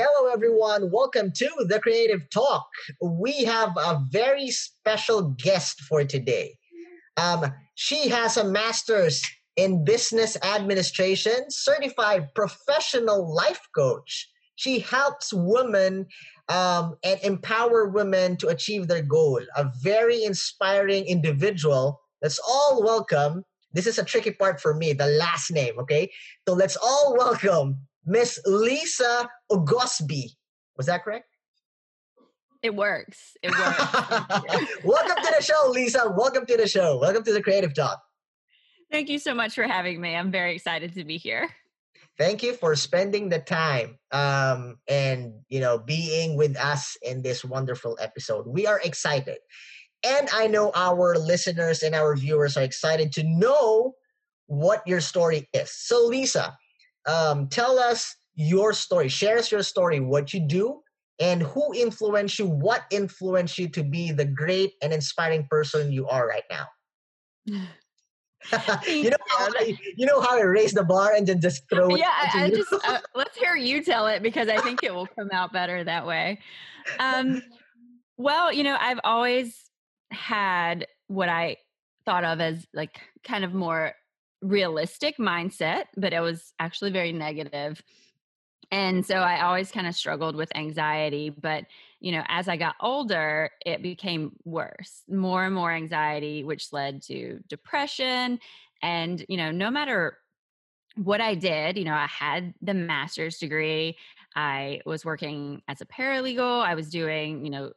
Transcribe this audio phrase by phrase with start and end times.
[0.00, 0.92] Hello, everyone.
[0.92, 2.68] Welcome to the Creative Talk.
[3.02, 6.56] We have a very special guest for today.
[7.16, 9.20] Um, she has a master's
[9.56, 14.30] in business administration, certified professional life coach.
[14.54, 16.06] She helps women
[16.48, 19.40] um, and empower women to achieve their goal.
[19.56, 22.00] A very inspiring individual.
[22.22, 23.44] Let's all welcome.
[23.72, 26.08] This is a tricky part for me, the last name, okay?
[26.46, 30.30] So let's all welcome Miss Lisa Ogosby.
[30.76, 31.26] Was that correct?
[32.62, 33.36] It works.
[33.42, 33.78] It works.
[34.84, 36.12] Welcome to the show, Lisa.
[36.16, 36.98] Welcome to the show.
[36.98, 38.00] Welcome to the Creative Talk.
[38.90, 40.16] Thank you so much for having me.
[40.16, 41.48] I'm very excited to be here.
[42.18, 47.44] Thank you for spending the time um, and you know being with us in this
[47.44, 48.44] wonderful episode.
[48.48, 49.38] We are excited,
[50.04, 53.94] and I know our listeners and our viewers are excited to know
[54.46, 55.70] what your story is.
[55.70, 56.56] So, Lisa,
[57.08, 59.08] um, tell us your story.
[59.08, 60.80] Share us your story, what you do,
[61.18, 66.06] and who influenced you, what influenced you to be the great and inspiring person you
[66.06, 66.66] are right now.
[68.86, 71.88] you know how I, you know how I raise the bar and then just throw
[71.94, 71.98] it.
[71.98, 75.06] Yeah, I, I just uh, let's hear you tell it because I think it will
[75.06, 76.38] come out better that way.
[77.00, 77.42] Um,
[78.16, 79.70] well, you know, I've always
[80.12, 81.56] had what I
[82.04, 83.94] thought of as like kind of more
[84.42, 87.82] realistic mindset, but it was actually very negative.
[88.70, 91.30] And so I always kind of struggled with anxiety.
[91.30, 91.64] But,
[92.00, 97.02] you know, as I got older, it became worse, more and more anxiety, which led
[97.04, 98.38] to depression.
[98.82, 100.18] And, you know, no matter
[100.96, 103.96] what I did, you know, I had the master's degree.
[104.36, 106.62] I was working as a paralegal.
[106.62, 107.72] I was doing, you know,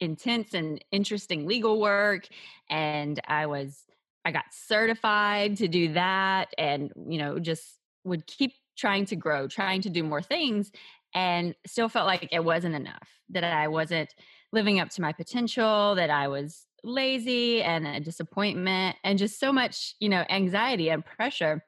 [0.00, 2.26] intense and interesting legal work.
[2.68, 3.84] And I was
[4.24, 9.46] I got certified to do that and, you know, just would keep trying to grow,
[9.46, 10.70] trying to do more things
[11.14, 14.14] and still felt like it wasn't enough, that I wasn't
[14.52, 19.52] living up to my potential, that I was lazy and a disappointment and just so
[19.52, 21.64] much, you know, anxiety and pressure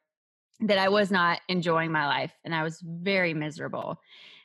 [0.60, 3.98] that I was not enjoying my life and I was very miserable.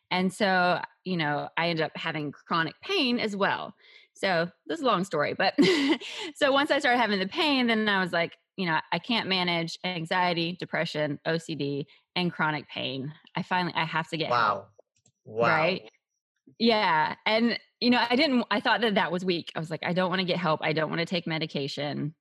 [0.10, 3.76] And so, you know, I ended up having chronic pain as well.
[4.18, 5.54] So this is a long story, but
[6.36, 9.30] so once I started having the pain, then I was like, you know, I can't
[9.30, 11.86] manage anxiety, depression, OCD,
[12.16, 13.14] and chronic pain.
[13.36, 14.68] I finally, I have to get wow, help,
[15.26, 15.92] wow, right?
[16.58, 18.46] Yeah, and you know, I didn't.
[18.50, 19.52] I thought that that was weak.
[19.56, 20.62] I was like, I don't want to get help.
[20.64, 22.16] I don't want to take medication.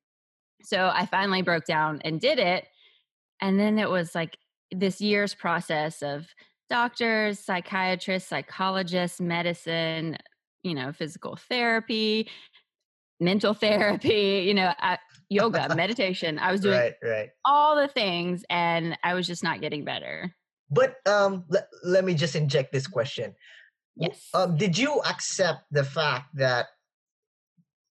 [0.62, 2.66] So I finally broke down and did it,
[3.40, 4.36] and then it was like
[4.70, 6.26] this year's process of
[6.68, 10.18] doctors, psychiatrists, psychologists, medicine,
[10.66, 12.28] you know, physical therapy,
[13.20, 14.72] mental therapy, you know,
[15.28, 16.38] yoga, meditation.
[16.38, 17.28] I was doing right, right.
[17.44, 20.34] all the things and I was just not getting better.
[20.70, 23.34] But um, let, let me just inject this question.
[23.96, 24.28] Yes.
[24.34, 26.66] Um, did you accept the fact that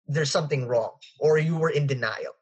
[0.06, 2.32] there's something wrong or you were in denial?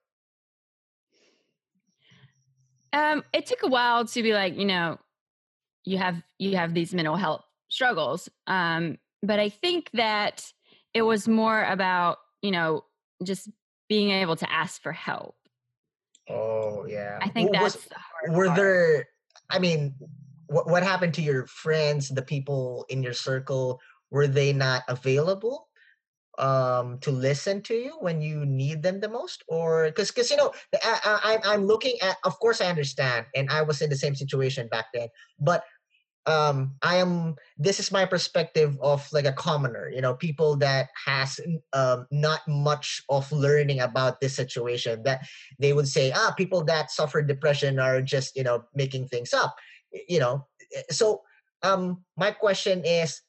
[2.93, 4.99] Um, it took a while to be like, you know,
[5.85, 8.29] you have you have these mental health struggles.
[8.47, 10.53] Um, but I think that
[10.93, 12.85] it was more about, you know,
[13.23, 13.49] just
[13.89, 15.37] being able to ask for help.
[16.29, 17.19] Oh, yeah.
[17.23, 18.57] I think W- that's was, the hard were part.
[18.57, 19.09] there
[19.51, 19.95] I mean,
[20.47, 23.81] what what happened to your friends, the people in your circle?
[24.11, 25.69] Were they not available
[26.39, 30.37] um to listen to you when you need them the most or because because you
[30.37, 30.53] know
[30.83, 33.97] I, I, I'm- I'm looking at of course i understand and i was in the
[33.97, 35.09] same situation back then
[35.39, 35.63] but
[36.27, 40.89] um i am this is my perspective of like a commoner you know people that
[41.05, 41.39] has
[41.73, 45.21] um not much of learning about this situation that
[45.59, 49.55] they would say ah people that suffer depression are just you know making things up
[50.09, 51.21] you know eh, so
[51.63, 53.21] um my question is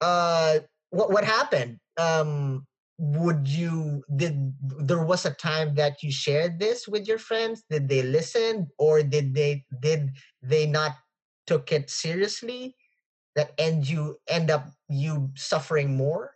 [0.00, 0.58] uh
[0.90, 1.78] what what happened?
[1.96, 2.66] Um
[2.98, 7.64] would you did there was a time that you shared this with your friends?
[7.68, 10.10] Did they listen or did they did
[10.42, 10.92] they not
[11.46, 12.76] took it seriously
[13.34, 16.32] that end you end up you suffering more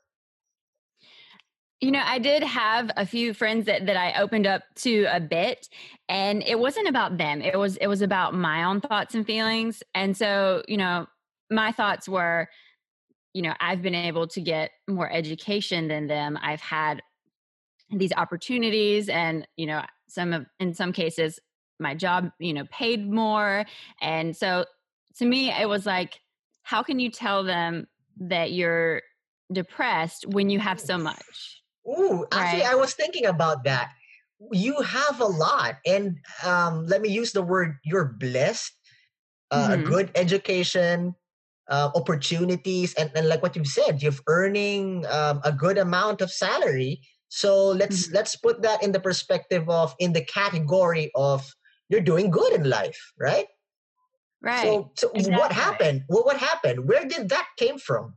[1.81, 5.21] You know, I did have a few friends that, that I opened up to a
[5.21, 5.69] bit
[6.09, 7.43] and it wasn't about them.
[7.43, 9.83] It was it was about my own thoughts and feelings.
[9.95, 11.07] And so, you know,
[11.51, 12.49] my thoughts were,
[13.35, 16.39] you know, I've been able to get more education than them.
[16.41, 17.03] I've had
[17.91, 21.39] these opportunities and, you know, some of in some cases
[21.79, 23.67] my job, you know, paid more.
[24.01, 24.65] And so
[25.19, 26.21] to me it was like
[26.63, 27.87] how can you tell them
[28.19, 29.03] that you're
[29.53, 31.63] depressed when you have so much?
[31.89, 32.73] Ooh, actually, Right.
[32.73, 33.93] I was thinking about that.
[34.53, 38.73] You have a lot, and um, let me use the word you're blessed.
[39.53, 39.87] Uh, a Mhm.
[39.87, 41.15] good education,
[41.71, 46.31] uh, opportunities and, and like what you've said you've earning um, a good amount of
[46.31, 48.15] salary so let's Mhm.
[48.15, 51.47] let's put that in the perspective of in the category of
[51.91, 53.47] you're doing good in life right
[54.43, 54.63] Right.
[54.63, 56.05] so so what happened?
[56.09, 56.87] What what happened?
[56.87, 58.15] Where did that came from?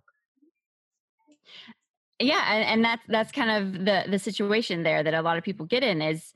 [2.19, 5.43] Yeah and, and that's that's kind of the the situation there that a lot of
[5.43, 6.33] people get in is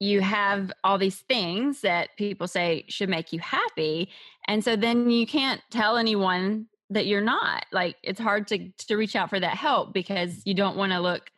[0.00, 4.08] you have all these things that people say should make you happy
[4.48, 8.96] and so then you can't tell anyone that you're not like it's hard to to
[8.96, 11.30] reach out for that help because you don't want to look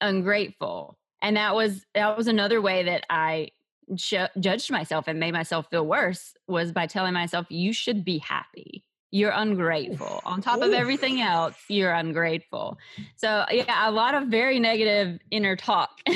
[0.00, 3.48] ungrateful and that was that was another way that i
[3.94, 8.18] ju- judged myself and made myself feel worse was by telling myself you should be
[8.18, 8.84] happy.
[9.10, 10.22] You're ungrateful.
[10.24, 12.78] On top of everything else you're ungrateful.
[13.16, 16.00] So yeah a lot of very negative inner talk.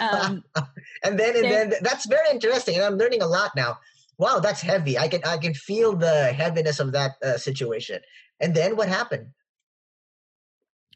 [0.00, 0.44] Um,
[1.04, 3.78] and then and then that's very interesting and i'm learning a lot now.
[4.18, 4.98] Wow that's heavy.
[4.98, 8.00] I can i can feel the heaviness of that uh, situation.
[8.40, 9.28] And then what happened?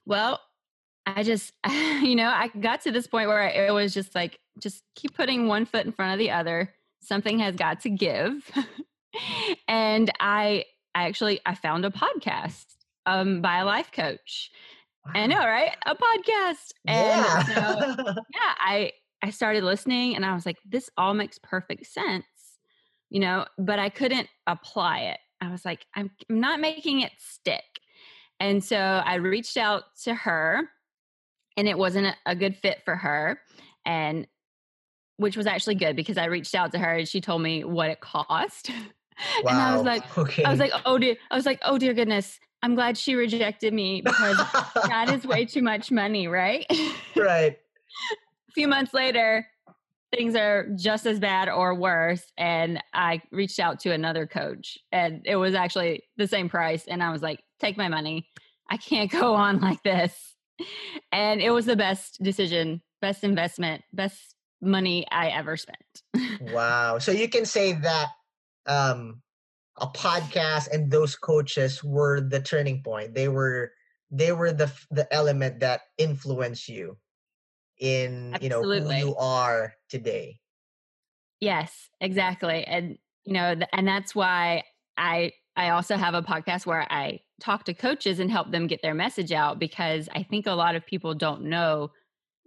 [0.07, 0.41] Well,
[1.07, 1.53] I just,
[2.03, 5.47] you know, I got to this point where it was just like, just keep putting
[5.47, 6.75] one foot in front of the other.
[7.03, 8.51] Something has got to give.
[9.69, 10.65] and I,
[10.95, 12.65] I actually, I found a podcast
[13.07, 14.51] um, by a life coach.
[15.15, 15.77] I know, right?
[15.85, 16.73] A podcast.
[16.87, 18.93] And so, yeah yeah, I,
[19.23, 22.25] I started listening and I was like, this all makes perfect sense,
[23.11, 25.19] you know, but I couldn't apply it.
[25.43, 27.65] I was like, I'm, I'm not making it stick.
[28.41, 30.71] And so I reached out to her
[31.57, 33.41] and it wasn't a, good fit for her.
[33.87, 34.27] And
[35.17, 37.91] which was actually good because I reached out to her and she told me what
[37.91, 38.71] it cost.
[38.71, 41.79] wow and I was like, okay I was like, oh dear, I was like, oh
[41.79, 44.37] dear goodness, I'm glad she rejected me because
[44.89, 46.67] that is way too much money, right?
[47.17, 47.59] right
[48.49, 49.47] a few months later,
[50.15, 52.25] things are just as bad or worse.
[52.39, 56.87] And I reached out to another coach and it was actually the same price.
[56.87, 58.29] And I was like, take my money.
[58.71, 60.34] I can't go on like this.
[61.13, 65.79] And it was the best decision, best investment, best money I ever spent.
[66.41, 68.09] wow so you can say that
[68.67, 69.23] um
[69.79, 73.73] a podcast and those coaches were the turning point they were
[74.11, 76.97] they were the the element that influenced you
[77.79, 80.39] in you know who you are today
[81.45, 82.65] Yes, exactly.
[82.65, 84.65] And you know, th- and that's why
[84.97, 88.83] I I also have a podcast where I talk to coaches and help them get
[88.83, 91.91] their message out because I think a lot of people don't know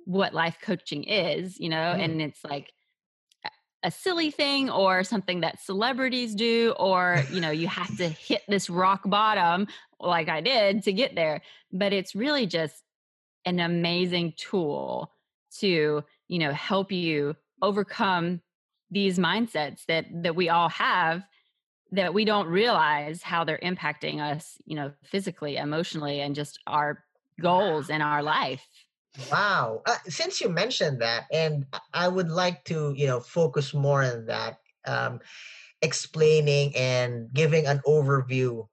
[0.06, 2.04] what life coaching is, you know, Mm.
[2.04, 2.72] and it's like
[3.46, 3.50] a-
[3.84, 8.44] a silly thing or something that celebrities do or you know you have to hit
[8.48, 9.68] this rock bottom
[10.00, 12.84] like I did to get there but it's really just
[13.46, 15.12] an amazing tool
[15.60, 18.42] to you know help you overcome
[18.92, 21.24] these mindsets that that we all have
[21.92, 27.04] that we don't realize how they're impacting us you know physically emotionally and just our
[27.40, 28.68] goals in our life
[29.32, 29.82] Wow.
[29.86, 34.04] Uh, since you mentioned that, and I- I would like to, you know, focus more
[34.04, 35.20] on that, um,
[35.82, 38.68] explaining and giving an overview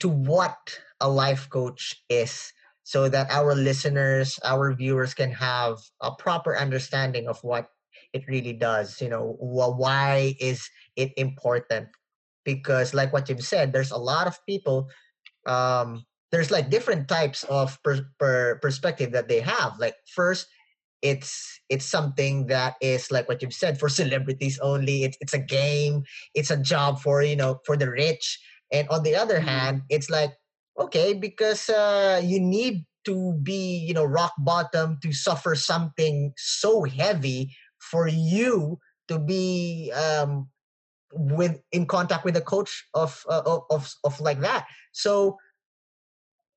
[0.00, 2.52] to what a life coach is
[2.82, 7.68] so that our listeners, our viewers can have a proper understanding of what
[8.12, 9.00] it really does.
[9.00, 11.88] You know, wh- why is it important?
[12.44, 14.88] Because, like what you've said, there's a lot of people
[15.46, 19.78] um there's like different types of per, per perspective that they have.
[19.78, 20.46] Like first
[21.02, 25.04] it's it's something that is like what you've said for celebrities only.
[25.04, 26.04] It's it's a game.
[26.34, 28.38] It's a job for you know for the rich.
[28.72, 29.44] And on the other Mhm.
[29.44, 30.32] hand it's like
[30.78, 36.84] okay because uh you need to be you know rock bottom to suffer something so
[36.84, 38.78] heavy for you
[39.08, 40.48] to be um
[41.12, 44.66] with in contact with a coach of uh, of, of like that.
[44.92, 45.38] So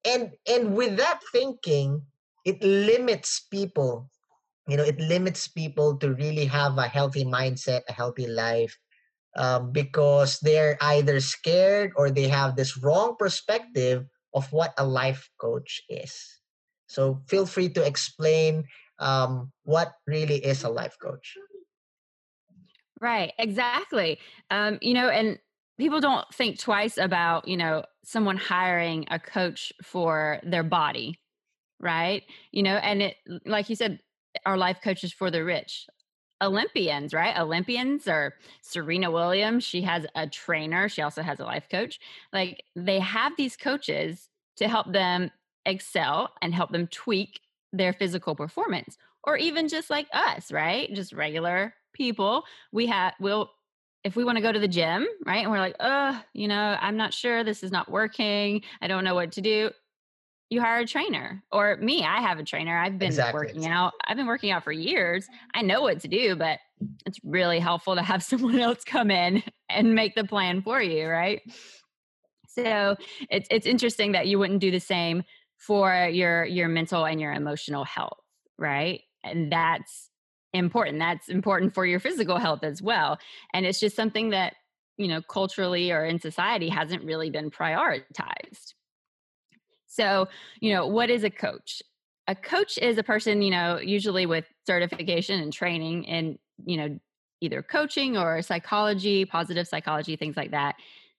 [0.05, 2.01] and and with that thinking
[2.45, 4.10] it limits people
[4.67, 8.77] you know it limits people to really have a healthy mindset a healthy life
[9.36, 15.29] um, because they're either scared or they have this wrong perspective of what a life
[15.39, 16.39] coach is.
[16.88, 18.65] So feel free to explain
[19.00, 21.33] um, what really is a life coach
[23.03, 24.17] Right, exactly.
[24.50, 25.38] Um, you know, and
[25.77, 31.19] people don't think twice about, you know, someone hiring a coach for their body,
[31.79, 32.24] right?
[32.51, 34.00] You know, and it, like you said,
[34.45, 35.88] our life coaches for the rich.
[36.41, 37.38] Olympians, right?
[37.39, 40.89] Olympians or Serena Williams, she has a trainer.
[40.89, 42.00] She also has a life coach.
[42.33, 45.31] Like they have these coaches to help them
[45.65, 47.41] excel and help them tweak
[47.74, 50.93] their physical performance or even just like us, right?
[50.93, 53.51] Just regular people we have we'll
[54.03, 55.43] if we want to go to the gym, right?
[55.43, 58.62] And we're like, oh, you know, I'm not sure this is not working.
[58.81, 59.71] I don't know what to do.
[60.50, 61.41] You hire a trainer.
[61.51, 62.77] Or me, I have a trainer.
[62.77, 63.47] I've been Exactly.
[63.47, 63.93] working out.
[64.05, 65.27] I've been working out for years.
[65.53, 66.59] I know what to do, but
[67.05, 71.07] it's really helpful to have someone else come in and make the plan for you,
[71.07, 71.41] right?
[72.47, 72.95] So
[73.29, 75.23] it's it's interesting that you wouldn't do the same
[75.57, 78.19] for your your mental and your emotional health,
[78.59, 79.01] right?
[79.23, 80.09] And that's
[80.53, 81.00] important.
[81.00, 83.17] That's important for your physical health as well.
[83.53, 84.55] And it's just something that,
[84.98, 88.74] you know, culturally or in society hasn't really been prioritized.
[89.88, 90.27] So,
[90.60, 91.81] you know, what is a coach?
[92.27, 97.00] A coach is a person, you know, usually with certification and training in, you know,
[97.41, 100.75] either coaching or psychology, positive psychology, things like that,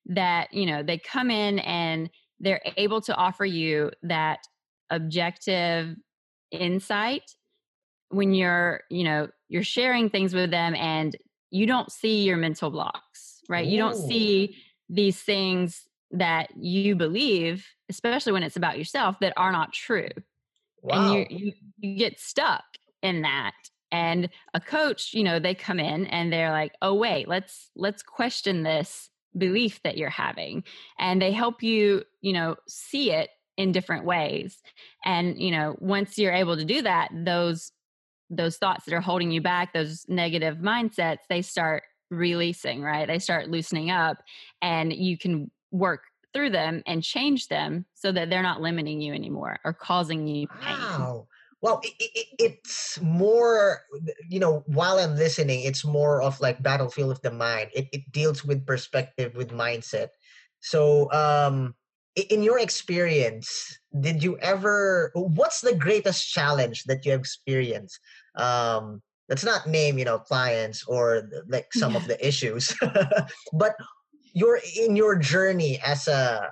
[0.07, 2.09] that, you know, they come in and
[2.41, 4.39] they're able to offer you that
[4.91, 5.95] objective
[6.51, 7.23] insight
[8.15, 11.17] when you're you know you're sharing things with them and
[11.51, 13.67] you don't see your mental blocks right?
[13.67, 14.09] You don't oh.
[14.09, 14.57] see
[14.89, 20.09] these things that you believe especially when it's about yourself that are not true.
[20.83, 21.15] Wow.
[21.15, 22.65] and you, you you get stuck
[23.03, 23.55] in that.
[23.91, 28.03] And a coach you know they come in and they're like oh wait let's let's
[28.03, 30.65] question this belief that you're having.
[30.99, 34.59] And they help you you know see it in different ways.
[35.05, 37.73] And you know once you're able to do that those
[38.31, 43.19] those thoughts that are holding you back those negative mindsets they start releasing right they
[43.19, 44.19] start loosening up
[44.63, 46.03] and you can work
[46.33, 50.47] through them and change them so that they're not limiting you anymore or causing you
[50.61, 51.29] pain Wow.
[51.65, 53.81] Well, it, it, it's more,
[54.29, 57.71] you know, while I'm listening, it's more of like battlefield of the mind.
[57.73, 60.09] It, it deals with perspective, with mindset.
[60.61, 61.75] So, um,
[62.17, 67.99] in your experience, did you ever, what's the greatest challenge that you have experienced?
[68.37, 72.75] Um, let's not name, you know, clients or like some of the issues,
[73.53, 73.75] but
[74.33, 76.51] your in your journey as a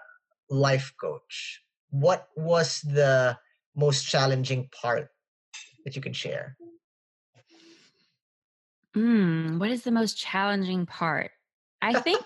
[0.48, 3.36] life coach, what was the
[3.74, 5.08] most challenging part
[5.84, 6.56] that you can share?
[8.96, 11.30] Mm, what is the most challenging part?
[11.80, 12.24] I think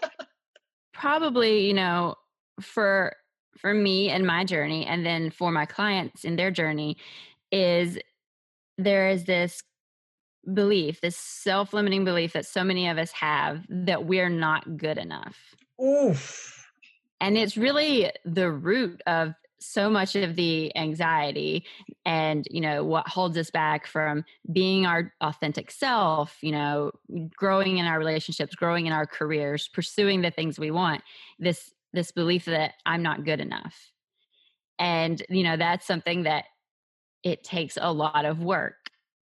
[0.93, 2.17] probably, you know,
[2.61, 3.17] for
[3.59, 6.97] for me and my journey and then for my clients in their journey
[7.51, 7.99] is
[8.79, 9.63] there is this
[10.53, 15.37] belief, this self-limiting belief that so many of us have that we're not good enough.
[15.83, 16.53] Oof.
[17.21, 21.65] And it's really the root of so much of the anxiety
[22.05, 24.23] and you know what holds us back from
[24.53, 26.91] being our authentic self you know
[27.35, 31.03] growing in our relationships growing in our careers pursuing the things we want
[31.39, 33.75] this this belief that i'm not good enough.
[34.79, 36.45] And you know that's something that
[37.25, 38.77] it takes a lot of work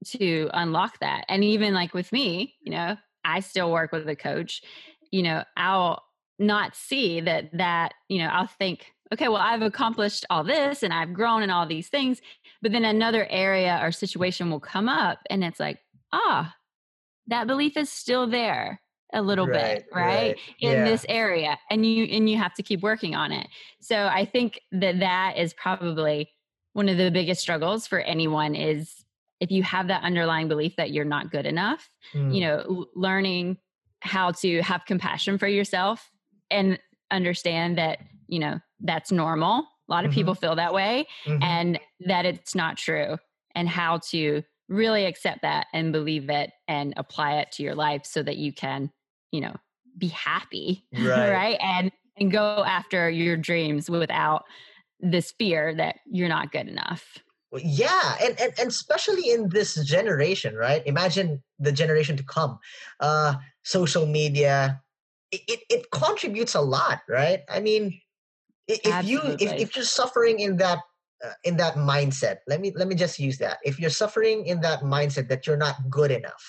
[0.07, 1.25] to unlock that.
[1.29, 4.63] And even like with me you know i still work with a coach.
[5.11, 6.03] You know i'll
[6.39, 10.93] not see that that you know i'll think okay well i've accomplished all this and
[10.93, 12.21] i've grown in all these things
[12.61, 15.79] but then another area or situation will come up and it's like
[16.13, 16.53] ah
[17.29, 18.81] that belief is still there
[19.15, 20.39] a little bit Right, right, right.
[20.61, 20.85] in Yeah.
[20.85, 23.47] this area and you and you have to keep working on it
[23.81, 26.29] so i think that that is probably
[26.75, 29.05] one of the biggest struggles for anyone is
[29.41, 32.35] if you have that underlying belief that you're not good enough Mm.
[32.35, 33.57] you know learning
[34.01, 36.11] how to have compassion for yourself
[36.51, 36.79] and
[37.11, 40.15] understand that you know that's normal a lot of Mhm.
[40.15, 41.43] people feel that way Mhm.
[41.43, 43.17] and that it's not true
[43.55, 48.05] and how to really accept that and believe it and apply it to your life
[48.07, 48.91] so that you can
[49.35, 49.55] you know
[49.99, 51.31] be happy Right.
[51.31, 51.59] right?
[51.61, 54.45] And and go after your dreams without
[55.01, 57.19] this fear that you're not good enough.
[57.51, 60.83] Well, yeah and, and and especially in this generation right?
[60.87, 62.59] Imagine the generation to come.
[63.01, 64.81] Uh social media
[65.33, 67.41] it, it, it contributes a lot right?
[67.49, 68.01] I mean
[68.69, 70.79] if you if, if you're suffering in that
[71.25, 73.59] uh, in that mindset let me let me just use that.
[73.65, 76.45] If you're suffering in that mindset that you're not good enough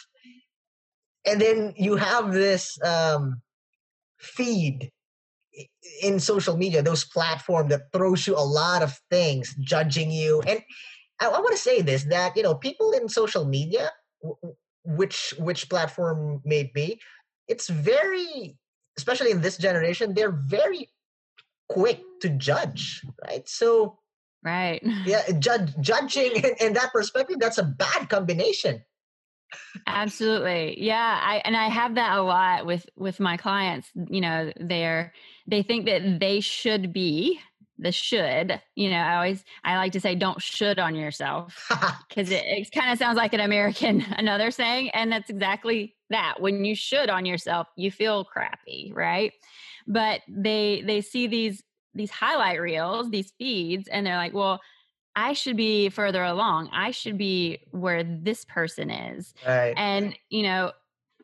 [1.26, 3.42] and then you have this um
[4.20, 4.92] feed
[6.02, 10.62] in social media those platform that throws you a lot of things judging you and
[11.20, 13.92] I, I want to say this that you know people in social media,
[14.22, 17.00] w- which which platform may be,
[17.48, 18.58] it's very,
[18.98, 20.90] especially in this generation, they're very
[21.70, 23.48] quick to judge, right?
[23.48, 24.00] So
[24.44, 28.84] right yeah, judge judging in, in that perspective, that's a bad combination.
[29.88, 30.82] Absolutely.
[30.82, 35.14] Yeah, I and I have that a lot with with my clients, you know, they're
[35.48, 37.40] they think that they should be
[37.78, 41.68] the should you know i always i like to say don't should on yourself
[42.08, 46.36] because it, it kind of sounds like an american another saying and that's exactly that
[46.40, 49.34] when you should on yourself you feel crappy right
[49.88, 54.62] but they they see these these highlight reels these feeds and they're like well
[55.16, 56.70] i should be further along.
[56.74, 59.34] I should be where this person is.
[59.46, 59.74] Right.
[59.78, 60.72] and you know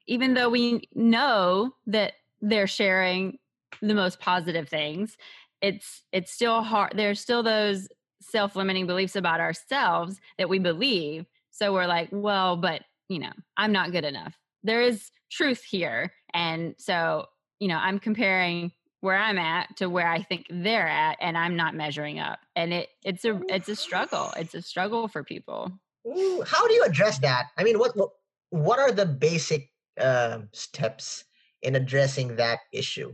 [0.08, 3.38] even though we know that they're sharing
[3.82, 5.16] the most positive things
[5.62, 7.88] it's it's still hard there's still those
[8.22, 11.26] self-limiting beliefs about ourselves that we believe.
[11.52, 14.38] So we're like well but you know i'm not good enough.
[14.64, 16.14] There is truth here.
[16.34, 17.26] And so
[17.60, 18.72] you know i'm comparing
[19.02, 22.74] where i'm at to where i think they're at and i'm not measuring up and
[22.74, 25.72] it it's a it's a struggle it's a struggle for people.
[26.08, 27.48] Ooh, how do you address that?
[27.58, 28.10] I mean what what,
[28.50, 31.26] what are the basic uh, steps
[31.62, 33.14] in addressing that issue?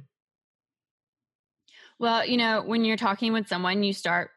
[2.00, 4.29] Well, you know, when you're talking with someone, you start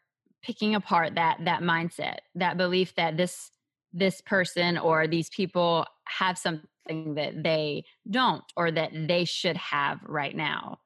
[0.43, 3.51] picking apart that that mindset, that belief that this
[3.93, 10.01] this person or these people have something that they don't or that they should have
[10.07, 10.79] right now.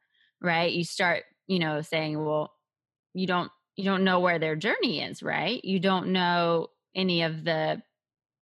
[0.45, 0.73] Right?
[0.73, 2.53] You start, you know, saying, well,
[3.15, 5.65] you don't you don't know where their journey is, right?
[5.65, 7.83] You don't know any of the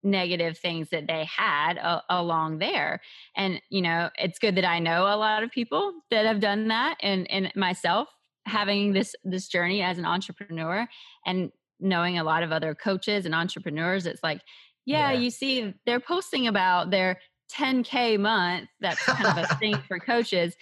[0.03, 2.99] negative things that they had a- along there
[3.37, 6.67] and you know it's good that i know a lot of people that have done
[6.67, 8.09] that and and myself
[8.45, 10.85] having this this journey as an entrepreneur
[11.25, 14.41] and knowing a lot of other coaches and entrepreneurs it's like
[14.85, 15.19] yeah, yeah.
[15.19, 17.17] you see they're posting about their
[17.53, 20.53] 10k month that's kind of a thing for coaches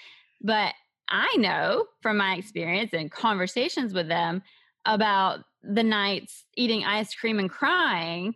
[0.41, 0.73] but
[1.11, 4.41] i know from my experience and conversations with them
[4.85, 8.33] about the nights eating ice cream and crying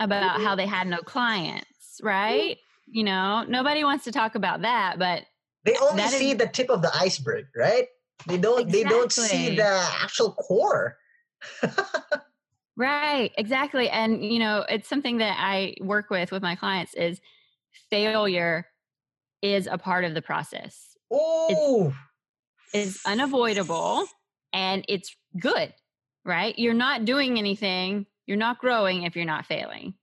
[0.00, 0.58] about how mm-hmm.
[0.58, 2.08] they had no clients mm-hmm.
[2.08, 5.22] right you know nobody wants to talk about that but
[5.64, 7.86] they only see is, the tip of the iceberg right
[8.26, 8.82] they don't exactly.
[8.82, 10.96] they don't see the actual core.
[12.76, 13.88] right, exactly.
[13.90, 17.20] And you know, it's something that I work with with my clients is
[17.90, 18.66] failure
[19.42, 20.96] is a part of the process.
[21.10, 21.94] Oh,
[22.76, 24.06] it's, it's unavoidable
[24.52, 25.72] and it's good,
[26.24, 26.58] right?
[26.58, 29.94] You're not doing anything, you're not growing if you're not failing.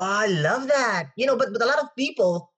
[0.00, 1.10] I love that.
[1.16, 2.52] You know, but, but a lot of people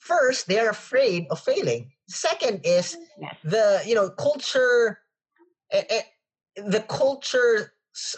[0.00, 3.36] first they're afraid of failing second is yes.
[3.44, 4.98] the you know culture
[5.72, 6.02] eh, eh,
[6.56, 7.72] the culture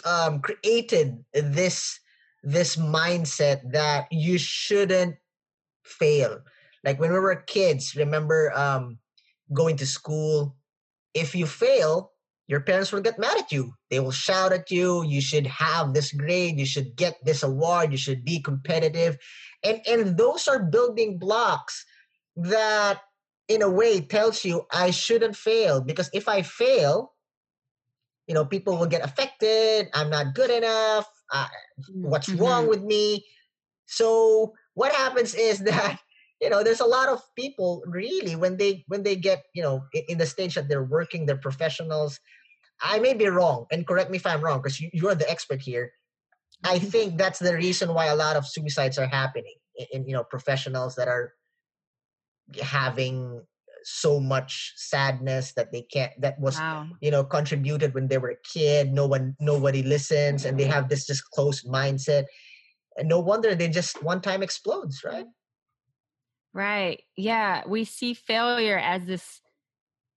[0.05, 1.99] um, created this
[2.41, 5.15] this mindset that you shouldn't
[5.83, 6.39] fail
[6.83, 8.97] like when we were kids remember um,
[9.53, 10.55] going to school
[11.13, 12.11] if you fail
[12.47, 15.93] your parents will get mad at you they will shout at you you should have
[15.93, 19.17] this grade you should get this award you should be competitive
[19.63, 21.85] and and those are building blocks
[22.35, 23.01] that
[23.47, 27.13] in a way tells you I shouldn't fail because if I fail,
[28.27, 29.89] you know, people will get affected.
[29.93, 31.07] I'm not good enough.
[31.31, 31.47] Uh,
[31.89, 32.41] what's mm-hmm.
[32.41, 33.25] wrong with me?
[33.85, 35.99] So what happens is that
[36.43, 39.85] you know there's a lot of people really when they when they get you know
[40.09, 42.19] in, the stage that they're working, they're professionals.
[42.81, 45.61] I may be wrong, and correct me if I'm wrong because you, you're the expert
[45.61, 45.93] here.
[46.65, 46.87] I mm-hmm.
[46.87, 50.25] think that's the reason why a lot of suicides are happening in, in you know
[50.25, 51.33] professionals that are
[52.61, 53.41] having
[53.85, 56.87] so much sadness that they can't that was wow.
[56.99, 60.87] you know contributed when they were a kid no one nobody listens and they have
[60.87, 62.23] this just closed mindset
[62.95, 65.25] and no wonder they just one time explodes right
[66.53, 69.41] right yeah we see failure as this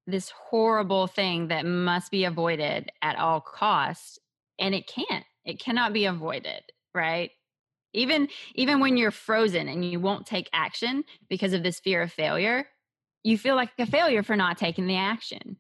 [0.07, 4.19] this horrible thing that must be avoided at all costs
[4.59, 6.63] and it can't it cannot be avoided
[6.97, 7.31] right?
[7.93, 12.13] Even even when you're frozen and you won't take action because of this fear of
[12.13, 12.67] failure
[13.23, 15.57] you feel like a failure for not taking the action.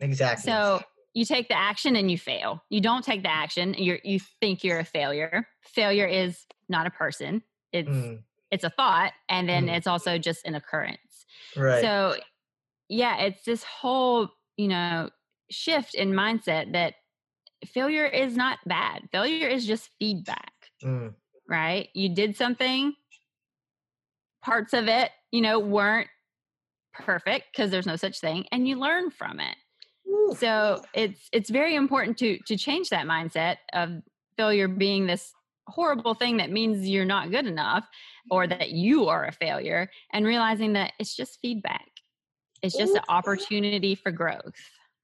[0.00, 0.50] Exactly.
[0.50, 0.82] So
[1.12, 2.64] you take the action and you fail.
[2.70, 5.48] You don't take the action you you think you're a failure.
[5.62, 8.22] Failure is not a person it's mm.
[8.54, 9.76] It's a thought and then mm.
[9.76, 12.16] it's also just an occurrence right so
[12.88, 15.10] yeah it's this whole you know
[15.50, 16.94] shift in mindset that
[17.66, 21.12] failure is not bad failure is just feedback mm
[21.48, 21.88] right?
[21.94, 22.94] You did something,
[24.42, 26.08] parts of it, you know, weren't
[26.92, 29.56] perfect because there's no such thing, and you learn from it.
[30.08, 30.34] Ooh.
[30.38, 34.02] So it's it's very important to to change that mindset of
[34.36, 35.32] failure being this
[35.66, 37.86] horrible thing that means you're not good enough
[38.30, 41.88] or that you are a failure and realizing that it's just feedback.
[42.62, 42.98] It's just Ooh.
[42.98, 44.54] an opportunity for growth.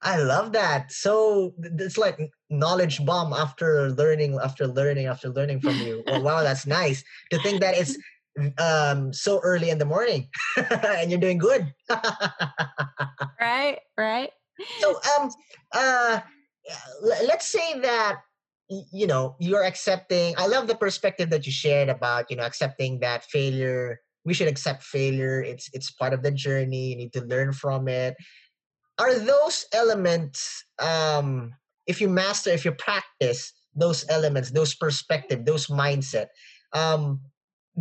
[0.03, 0.92] I love that.
[0.92, 2.18] So it's like
[2.49, 6.03] knowledge bomb after learning, after learning, after learning from you.
[6.07, 7.99] well, wow, that's nice to think that it's
[8.59, 11.75] um so early in the morning and you're doing good.
[13.40, 14.31] right, right.
[14.79, 15.31] So um
[15.73, 16.20] uh
[17.03, 18.20] let's say that
[18.92, 23.00] you know you're accepting i love the perspective that you shared about you know accepting
[23.00, 27.24] that failure we should accept failure it's it's part of the journey you need to
[27.24, 28.16] learn from it.
[28.98, 31.52] Are those elements um
[31.87, 36.26] if you master if you practice those elements those perspective those mindset
[36.74, 37.20] um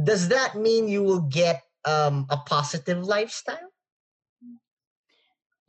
[0.03, 3.68] does that mean you will get um a positive lifestyle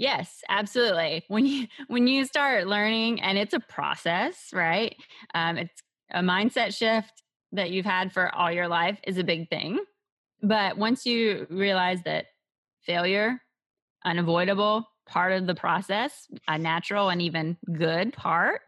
[0.00, 1.24] Yes, absolutely.
[1.28, 4.96] When you when you start learning, and it's a process, right?
[5.34, 9.50] Um, it's a mindset shift that you've had for all your life is a big
[9.50, 9.78] thing.
[10.42, 12.26] But once you realize that
[12.80, 13.42] failure,
[14.02, 18.62] unavoidable, part of the process, a natural and even good part,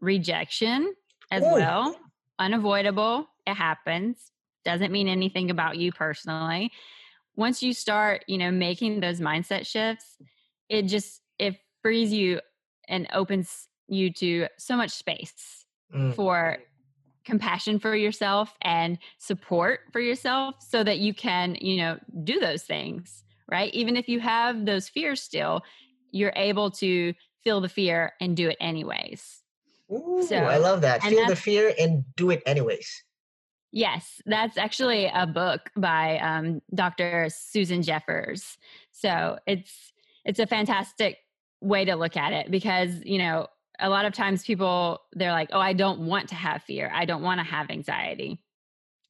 [0.00, 0.94] rejection
[1.30, 1.52] as Ooh.
[1.52, 1.96] well,
[2.40, 4.32] unavoidable, it happens.
[4.64, 6.72] Doesn't mean anything about you personally.
[7.36, 10.18] Once you start, you know, making those mindset shifts,
[10.72, 12.40] it just it frees you
[12.88, 16.14] and opens you to so much space mm.
[16.14, 16.56] for
[17.24, 22.62] compassion for yourself and support for yourself so that you can you know do those
[22.62, 23.74] things right?
[23.74, 25.62] Even if you have those fears still
[26.10, 29.42] you're able to feel the fear and do it anyways.
[29.90, 31.02] Ooh, so i love that.
[31.02, 33.04] feel the fear and do it anyways.
[33.70, 38.56] Yes that's actually a book by um, dr susan jeffers.
[38.90, 39.91] So it's
[40.24, 41.18] it's a fantastic
[41.60, 43.46] way to look at it because you know
[43.80, 46.90] a lot of times people they're like oh i don't want to have fear.
[46.94, 48.40] I don't want to have anxiety.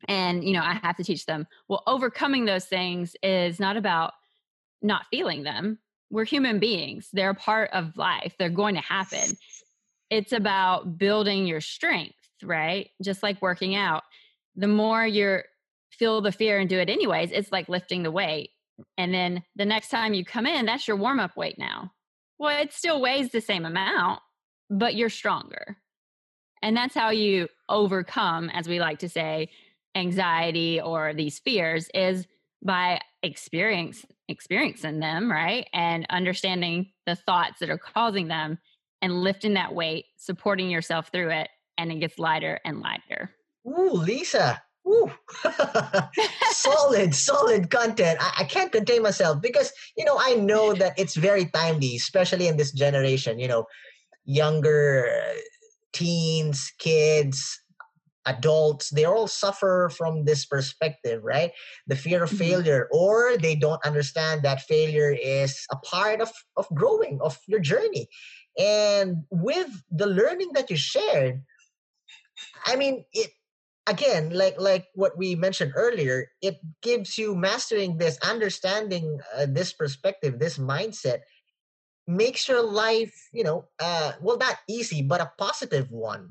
[0.08, 4.12] And you know i have to teach them well overcoming those things is not about
[4.82, 5.78] not feeling them.
[6.10, 7.08] We're human beings.
[7.12, 8.34] They're a part of life.
[8.38, 9.36] They're going to happen.
[10.10, 12.90] It's about building your strength right?
[13.02, 14.02] Just like working out.
[14.56, 15.40] The more you
[15.92, 18.50] feel the fear and do it anyways it's like lifting the weight
[18.96, 21.92] and then the next time you come in, that's your warm up weight now.
[22.38, 24.20] Well, it still weighs the same amount,
[24.70, 25.76] but you're stronger.
[26.62, 29.50] And that's how you overcome, as we like to say,
[29.94, 32.26] anxiety or these fears is
[32.64, 35.68] by experience experiencing them, right?
[35.72, 38.58] And understanding the thoughts that are causing them
[39.02, 43.30] and lifting that weight, supporting yourself through it, and it gets lighter and lighter.
[43.66, 44.62] Ooh, Lisa,
[46.50, 48.18] solid, solid content.
[48.20, 52.48] I, I, can't contain myself because, you know, I know that it's very timely, especially
[52.48, 53.66] in this generation, you know,
[54.24, 55.08] younger
[55.92, 57.60] teens, kids,
[58.26, 61.52] adults, they all suffer from this perspective, right?
[61.86, 62.38] The fear of mm-hmm.
[62.38, 67.60] failure, or they don't understand that failure is a part of, of growing, of your
[67.60, 68.08] journey.
[68.58, 71.42] And with the learning that you shared,
[72.66, 73.30] I mean, it
[73.86, 79.72] again like like what we mentioned earlier it gives you mastering this understanding uh, this
[79.72, 81.20] perspective this mindset
[82.06, 86.30] makes your life you know uh well not easy but a positive one.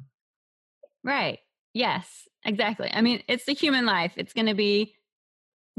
[1.04, 1.40] Right.
[1.74, 2.90] Yes exactly.
[2.92, 4.14] I mean it's the human life.
[4.16, 4.96] It's going to be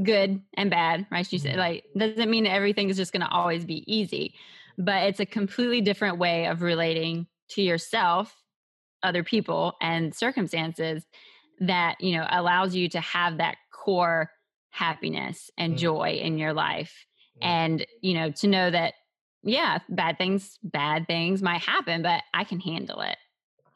[0.02, 1.30] good and bad right?
[1.30, 1.58] You say mm-hmm.
[1.58, 4.34] like doesn't mean everything is just going to always be easy
[4.78, 8.34] but it's a completely different way of relating to yourself
[9.02, 11.04] other people and circumstances
[11.60, 14.30] that you know allows you to have that core
[14.70, 15.78] happiness and mm.
[15.78, 17.06] joy in your life
[17.38, 17.46] mm.
[17.46, 18.94] and you know to know that
[19.42, 23.16] yeah bad things bad things might happen but i can handle it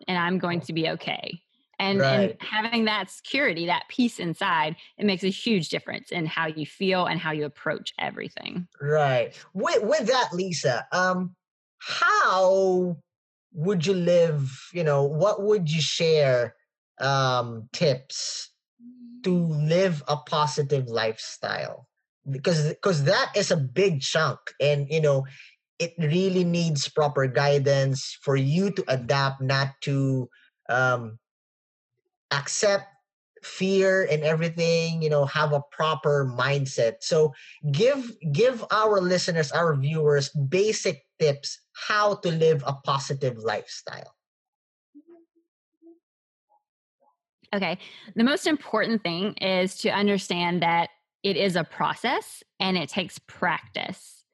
[0.09, 1.41] and i'm going to be okay
[1.79, 2.31] and, right.
[2.31, 6.65] and having that security that peace inside it makes a huge difference in how you
[6.65, 11.35] feel and how you approach everything right with, with that lisa um
[11.79, 12.97] how
[13.53, 16.56] would you live you know what would you share
[17.01, 18.51] um, tips
[19.25, 21.89] to live a positive lifestyle
[22.31, 25.25] because because that is a big chunk and you know
[25.79, 30.29] it really needs proper guidance for you to adapt not to
[30.69, 31.19] um,
[32.31, 32.87] accept
[33.43, 36.95] fear and everything you know have a proper mindset.
[37.01, 37.33] So
[37.71, 44.16] give give our listeners our viewers basic tips how to live a positive lifestyle
[47.57, 47.79] Okay.
[48.15, 50.91] The most important thing is to understand that
[51.23, 54.25] it is a process and it takes practice.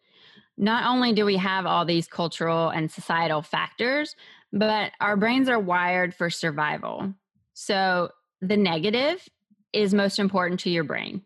[0.58, 4.16] Not only do we have all these cultural and societal factors,
[4.52, 7.14] but our brains are wired for survival.
[7.54, 9.26] So the negative
[9.72, 11.22] is most important to your brain.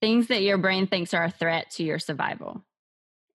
[0.00, 2.64] Things that your brain thinks are a threat to your survival.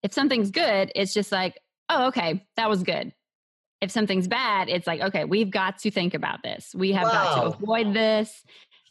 [0.04, 3.14] If something's good, it's just like, oh, okay, that was good
[3.84, 6.74] if something's bad, it's like, okay, we've got to think about this.
[6.74, 8.44] We have got to avoid this.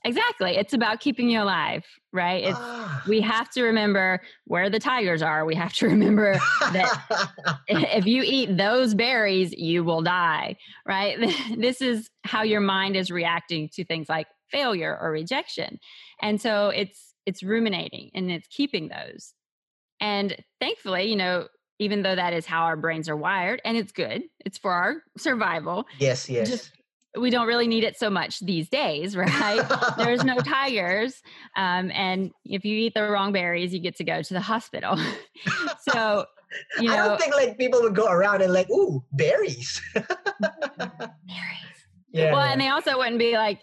[0.05, 0.57] Exactly.
[0.57, 2.45] It's about keeping you alive, right?
[2.45, 3.03] It's Ah.
[3.09, 5.45] we have to remember where the tigers are.
[5.47, 6.35] We have to remember
[6.73, 11.17] that if you eat those berries, you will die, right?
[11.57, 15.79] This is how your mind is reacting to things like failure or rejection.
[16.21, 19.33] And so it's it's ruminating and it's keeping those.
[20.01, 21.47] And thankfully, you know,
[21.83, 25.03] even though that is how our brains are wired and it's good, it's for our
[25.19, 26.49] survival, yes, yes.
[26.49, 26.71] Just-
[27.19, 29.63] we don't really need it so much these days, right?
[29.99, 31.21] There's no tigers.
[31.57, 34.97] Um, and if you eat the wrong berries, you get to go to the hospital.
[35.91, 36.25] so,
[36.81, 39.81] you I know, don't think like people would go around and like, ooh, berries.
[39.93, 40.07] berries.
[42.13, 42.33] yeah.
[42.33, 43.61] Well, and they also wouldn't be like,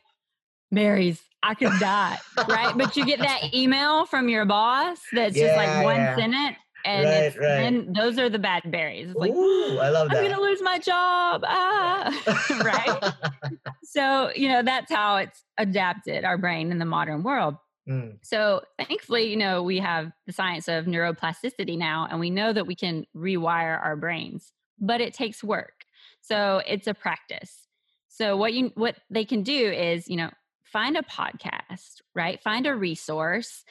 [0.72, 2.78] berries, I could die, right?
[2.78, 6.16] But you get that email from your boss that's just like one yeah.
[6.16, 6.58] sentence.
[6.86, 7.46] And Right, it's, right.
[7.46, 9.10] then those are the bad berries.
[9.10, 10.18] It's like, ooh, I love that.
[10.18, 11.42] I'm going to lose my job.
[11.46, 12.12] Ah,
[12.64, 13.14] right?
[13.84, 17.56] So, you know, that's how it's adapted our brain in the modern world.
[17.90, 22.54] Mm, So, thankfully, you know, we have the science of neuroplasticity now, and we know
[22.54, 25.86] that we can rewire our brains, but it takes work.
[26.22, 27.68] So, it's a practice.
[28.10, 30.30] So, what you what they can do is, you know,
[30.64, 32.40] find a podcast, right?
[32.44, 33.64] Find a resource.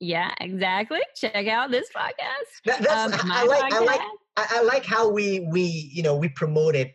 [0.00, 1.00] Yeah, exactly.
[1.14, 2.64] Check out this podcast.
[2.64, 4.06] that- that's, Um, I like, I like, podcast.
[4.36, 6.94] I, I like how we we you know we promote it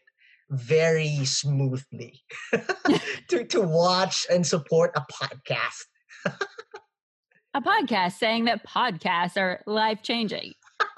[0.50, 2.22] very smoothly
[3.30, 5.86] to to watch and support a podcast.
[7.54, 10.54] a podcast saying that podcasts are life changing.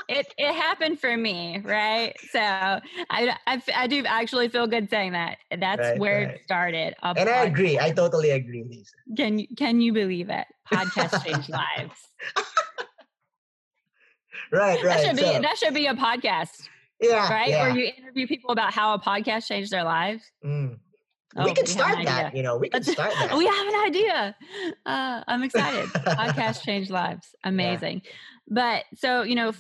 [0.09, 2.13] It it happened for me, right?
[2.31, 3.35] So I
[3.75, 5.37] I do actually feel good saying that.
[5.57, 6.35] That's Right, where right.
[6.35, 6.95] it started.
[7.03, 7.77] And I agree.
[7.79, 8.95] I totally agree, Lisa.
[9.15, 10.47] Can you can you believe it?
[10.71, 11.99] Podcasts change lives.
[14.51, 14.83] Right, right.
[14.83, 16.69] That should be so, that should be a podcast,
[17.01, 17.49] yeah, right?
[17.49, 17.63] yeah.
[17.63, 20.23] Where you interview people about how a podcast changed their lives.
[20.45, 20.77] Mm.
[21.35, 22.35] Oh, we could start that.
[22.35, 23.33] You know, we could start that.
[23.37, 24.35] We have an idea.
[24.85, 25.85] Uh, I'm excited.
[25.89, 27.35] Podcast change lives.
[27.43, 28.03] Amazing.
[28.47, 29.51] But so you know,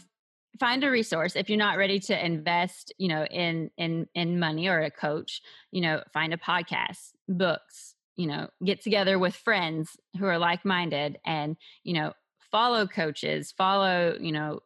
[0.59, 4.67] find a resource if you're not ready to invest, you know, in in in money
[4.67, 5.41] or a coach.
[5.71, 7.95] You know, find a podcast, books.
[8.15, 12.13] You know, get together with friends who are like minded, and you know,
[12.51, 13.53] follow coaches.
[13.57, 14.59] Follow you know,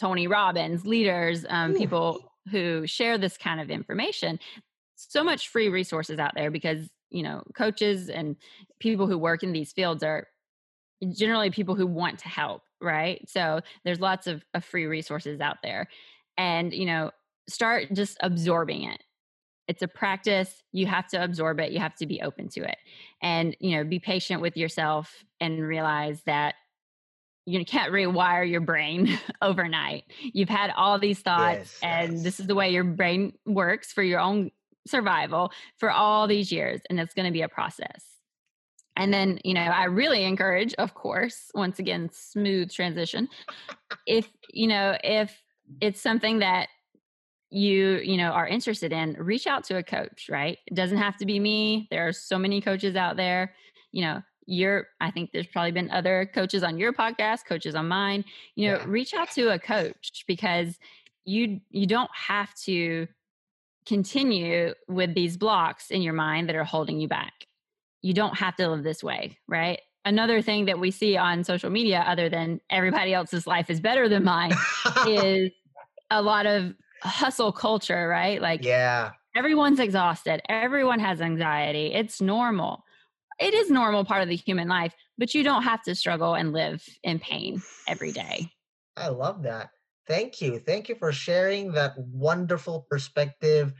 [0.00, 4.38] Tony Robbins, leaders, um, people who share this kind of information
[5.08, 8.36] so much free resources out there because you know coaches and
[8.78, 10.26] people who work in these fields are
[11.12, 13.26] generally people who want to help right?
[13.28, 15.88] So there's lots of, of free resources out there.
[16.36, 17.10] And you know
[17.48, 19.02] start just absorbing it.
[19.68, 20.62] It's a practice.
[20.72, 21.72] You have to absorb it.
[21.72, 22.76] You have to be open to it.
[23.22, 26.54] And you know be patient with yourself and realize that
[27.46, 30.04] you can't rewire your brain overnight.
[30.20, 32.22] You've had all these thoughts Yes, and yes.
[32.22, 34.50] this is the way your brain works for your own
[34.86, 38.09] survival for all these years and it's going to be a process
[39.00, 43.28] and then you know i really encourage of course once again smooth transition.
[44.06, 45.42] If you know if
[45.80, 46.68] it's something that
[47.50, 50.58] you you know are interested in reach out to a coach right?
[50.66, 51.88] It doesn't have to be me.
[51.90, 53.54] There are so many coaches out there.
[53.90, 57.88] You know you're i think there's probably been other coaches on your podcast coaches on
[57.88, 58.24] mine.
[58.54, 58.84] You know Yeah.
[58.86, 60.78] reach out to a coach because
[61.24, 63.06] you you don't have to
[63.86, 67.46] continue with these blocks in your mind that are holding you back
[68.02, 71.70] you don't have to live this way right another thing that we see on social
[71.70, 74.52] media other than everybody else's life is better than mine
[75.06, 75.50] is
[76.10, 79.10] a lot of hustle culture right like yeah.
[79.34, 82.84] everyone's exhausted everyone has anxiety it's normal
[83.38, 86.52] it is normal part of the human life but you don't have to struggle and
[86.52, 88.50] live in pain every day
[89.00, 89.70] I love that.
[90.06, 90.58] Thank you.
[90.58, 93.72] Thank you for sharing that wonderful perspective.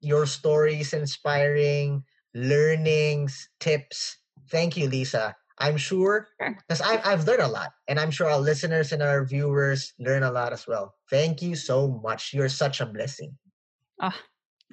[0.00, 2.02] Your stories inspiring,
[2.34, 4.18] learnings, tips.
[4.50, 5.34] Thank you, Lisa.
[5.58, 9.24] I'm sure because I've, I've learned a lot, and I'm sure our listeners and our
[9.24, 10.94] viewers learn a lot as well.
[11.10, 12.34] Thank you so much.
[12.34, 13.36] You're such a blessing.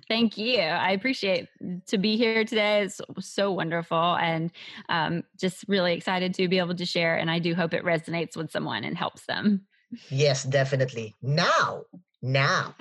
[0.07, 0.59] Thank you.
[0.59, 1.47] I appreciate
[1.87, 2.81] to be here today.
[2.81, 4.51] It's so wonderful and
[4.89, 7.17] um, just really excited to be able to share.
[7.17, 9.67] And I do hope it resonates with someone and helps them.
[10.09, 11.15] Yes, definitely.
[11.21, 11.83] Now,
[12.21, 12.75] now,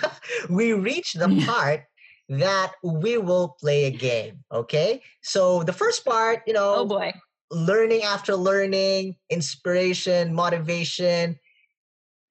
[0.50, 1.84] we reach the part
[2.28, 4.44] that we will play a game.
[4.52, 5.02] Okay.
[5.22, 7.12] So the first part, you know, Oh boy.
[7.50, 11.38] learning after learning, inspiration, motivation.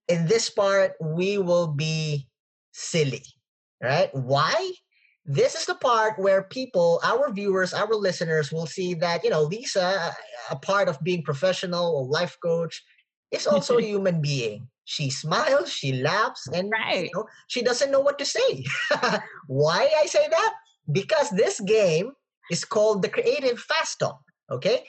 [0.08, 2.28] In this part, we will be
[2.74, 3.24] silly,
[3.82, 4.10] right?
[4.14, 4.72] Why?
[5.26, 9.44] This is the part where people, our viewers, our listeners will see that, you know,
[9.44, 10.14] Lisa,
[10.50, 12.84] a part of being professional or life coach,
[13.32, 14.68] is also a human being.
[14.86, 18.66] She smiles, she laughs, and you know, she doesn't know what to say.
[19.48, 20.54] Why I say that?
[20.92, 22.12] Because this game
[22.52, 24.20] is called the Creative Fast Talk.
[24.52, 24.84] Okay.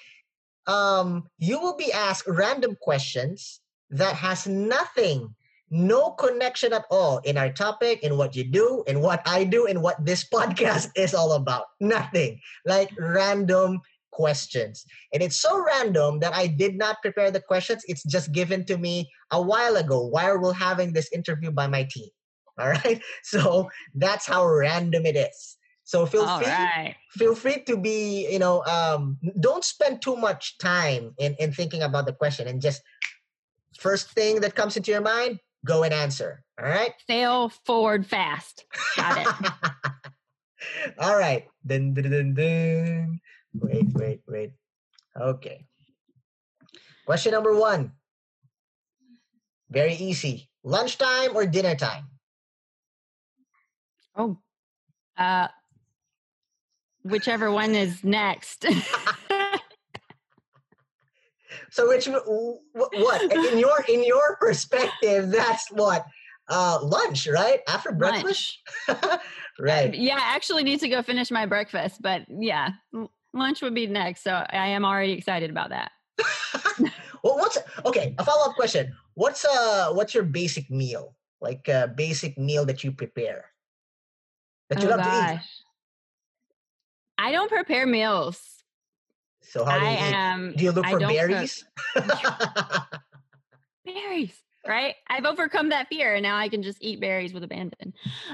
[0.67, 5.35] Um, you will be asked random questions that has nothing,
[5.71, 9.67] no connection at all in our topic, in what you do, in what I do,
[9.67, 11.67] in what this podcast is all about.
[11.81, 12.41] Nothing.
[12.67, 13.81] Like random
[14.15, 14.87] questions.
[15.13, 17.83] And it's so random that I did not prepare the questions.
[17.87, 21.87] It's just given to me a while ago while we're having this interview by my
[21.91, 22.09] team.
[22.59, 23.03] All right.
[23.25, 25.57] So that's how random it is.
[25.83, 26.95] So feel All free right.
[27.11, 31.83] feel free to be, you know, um, don't spend too much time in, in thinking
[31.83, 32.81] about the question and just
[33.79, 36.43] first thing that comes into your mind, go and answer.
[36.61, 36.93] All right.
[37.07, 38.65] Sail forward fast.
[38.97, 39.29] Got it.
[40.99, 41.47] All right.
[41.67, 43.21] Dun, dun, dun, dun.
[43.55, 44.53] Wait, wait, wait.
[45.19, 45.67] Okay.
[47.07, 47.93] Question number one.
[49.71, 50.49] Very easy.
[50.63, 52.09] Lunchtime or dinner time?
[54.17, 54.39] Oh,
[55.19, 55.49] uh,
[57.03, 58.67] whichever one is next.
[61.71, 66.05] So which what in your in your perspective that's what
[66.49, 67.61] uh lunch, right?
[67.69, 68.59] After breakfast?
[69.59, 69.95] right.
[69.95, 72.71] Yeah, I actually need to go finish my breakfast, but yeah,
[73.35, 74.23] lunch would be next.
[74.23, 75.91] So I am already excited about that.
[77.23, 78.15] well, what's okay?
[78.19, 81.17] A follow up question: What's uh, what's your basic meal?
[81.41, 83.51] Like a basic meal that you prepare
[84.71, 85.41] that you oh love to eat.
[87.19, 88.41] I don't prepare meals.
[89.43, 90.15] So how do you I eat?
[90.15, 90.55] am.
[90.57, 91.65] do you look for berries?
[93.85, 97.93] berries right i've overcome that fear and now i can just eat berries with abandon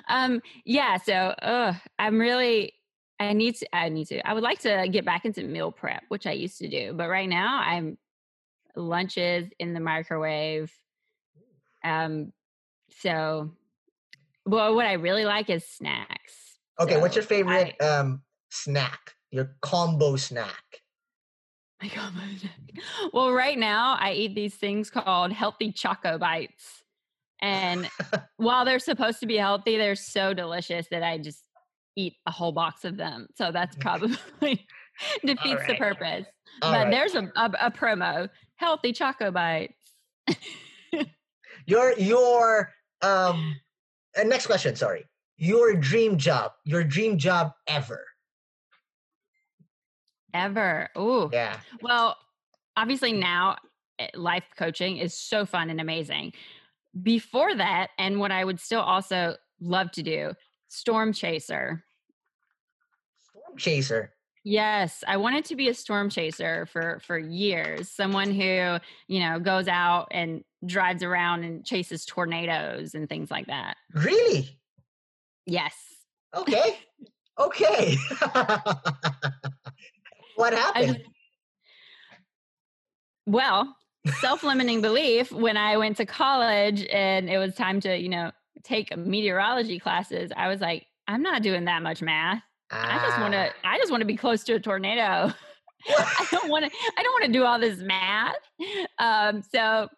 [0.08, 2.72] um yeah so uh i'm really
[3.20, 6.02] i need to i need to i would like to get back into meal prep
[6.08, 7.96] which i used to do but right now i'm
[8.76, 10.72] lunches in the microwave
[11.84, 12.32] um
[13.00, 13.52] so
[14.46, 19.14] well what i really like is snacks okay, what's your favorite I- um snack?
[19.30, 20.82] Your combo snack.
[21.80, 22.84] my my neck.
[23.12, 26.82] Well, right now I eat these things called healthy choco bites.
[27.40, 27.88] And
[28.36, 31.44] while they're supposed to be healthy, they're so delicious that I just
[31.96, 33.26] eat a whole box of them.
[33.36, 34.18] So that's probably
[35.24, 36.26] defeats the purpose.
[36.62, 36.90] All but right.
[36.90, 39.74] there's a, a, a promo healthy choco bites.
[41.66, 42.72] Your your
[43.02, 43.56] um
[44.18, 45.04] uh, next question, sorry.
[45.36, 48.04] Your dream job, your dream job ever.
[50.34, 50.88] Ever.
[50.98, 51.30] Ooh.
[51.32, 51.58] Yeah.
[51.80, 52.16] Well,
[52.76, 53.56] obviously now
[53.98, 56.32] eh, life coaching is so fun and amazing.
[57.02, 60.32] Before that, and what I would still also love to do,
[60.70, 61.84] storm chaser.
[63.28, 64.14] Storm chaser.
[64.42, 67.90] Yes, I wanted to be a storm chaser for for years.
[67.90, 73.48] Someone who, you know, goes out and drives around and chases tornadoes and things like
[73.48, 73.76] that.
[73.92, 74.58] Really?
[75.44, 75.74] Yes.
[76.34, 76.78] Okay.
[77.38, 77.96] okay.
[80.36, 80.96] what happened?
[80.96, 81.00] just,
[83.26, 83.76] well,
[84.20, 88.30] self-limiting belief when I went to college and it was time to, you know,
[88.62, 92.42] take meteorology classes, I was like, I'm not doing that much math.
[92.70, 95.32] I just want to I just want to be close to a tornado.
[95.88, 98.36] I don't want to I don't want to do all this math.
[98.98, 99.88] Um so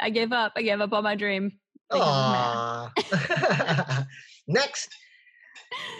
[0.00, 0.52] I gave up.
[0.56, 1.52] I gave up on my dream.
[1.88, 2.94] because of math.
[2.96, 4.06] Aww.
[4.48, 4.94] Next,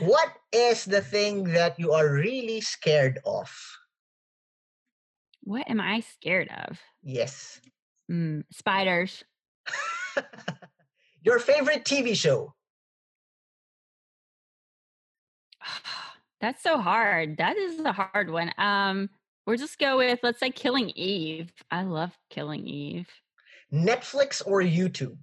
[0.00, 3.50] what is the thing that you are really scared of?
[5.42, 6.78] What am I scared of?
[7.02, 7.60] Yes.
[8.10, 9.24] Mm, spiders.
[11.22, 12.54] Your favorite TV show?
[16.40, 17.36] That's so hard.
[17.36, 18.52] That is a hard one.
[18.56, 19.10] Um,
[19.46, 21.52] we'll just go with let's say Killing Eve.
[21.70, 23.08] I love Killing Eve.
[23.72, 25.16] Netflix or YouTube?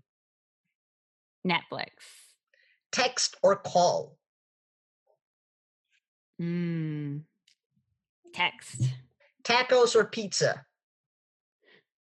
[1.46, 1.90] Netflix.
[2.92, 4.18] Text or call?
[6.42, 7.22] Mm.
[8.34, 8.84] Text.
[9.44, 10.66] Tacos or pizza?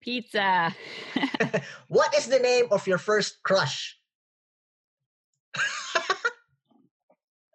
[0.02, 0.76] Pizza.
[1.88, 3.98] what is the name of your first crush?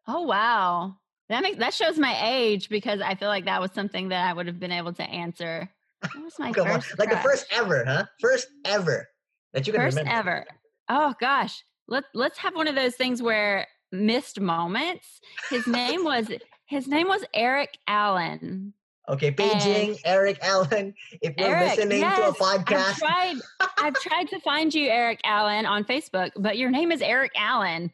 [0.07, 0.97] oh wow.
[1.29, 4.33] That makes that shows my age because I feel like that was something that I
[4.33, 5.69] would have been able to answer.
[6.01, 8.05] What was my Come on, first like the first ever, huh?
[8.21, 9.09] First ever
[9.55, 10.19] that you can first remember.
[10.19, 10.47] ever.
[10.89, 11.65] Oh gosh.
[11.89, 15.21] Let let's have one of those things where missed moments.
[15.51, 16.29] His name was
[16.67, 18.75] his name was Eric Allen.
[19.09, 20.95] Okay, paging Eric Allen.
[21.21, 23.37] If you're Eric, listening yes, to a I've podcast, tried
[23.79, 27.91] I've tried to find you, Eric Allen, on Facebook, but your name is Eric Allen.